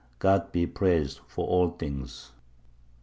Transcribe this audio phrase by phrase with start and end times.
[0.17, 2.31] God be praised for all things.